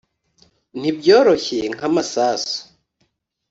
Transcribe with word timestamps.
nibyoroshye 0.79 1.59
nka 1.73 1.87
masasu 1.95 2.57